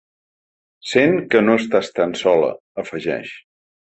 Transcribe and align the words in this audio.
Sent 0.93 1.13
que 1.35 1.43
no 1.49 1.57
estàs 1.63 1.93
tan 1.99 2.17
sola, 2.25 2.51
afegeix. 2.85 3.37